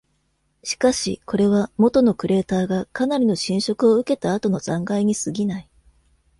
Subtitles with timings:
[0.63, 5.69] しかし、これは元のクレーターがかなりの浸食を受けた後の残骸に過ぎない。